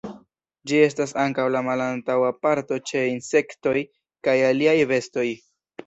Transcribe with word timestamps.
Ĝi 0.71 0.79
estas 0.85 1.13
ankaŭ 1.23 1.45
la 1.57 1.61
malantaŭa 1.67 2.33
parto 2.47 2.81
ĉe 2.93 3.07
insektoj 3.13 3.79
kaj 4.29 4.39
aliaj 4.53 4.79
bestoj. 4.97 5.33